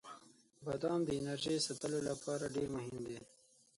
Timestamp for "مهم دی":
2.75-3.19